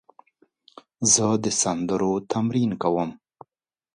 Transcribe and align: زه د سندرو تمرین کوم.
زه 1.13 1.27
د 1.43 1.45
سندرو 1.61 2.13
تمرین 2.31 2.71
کوم. 2.81 3.09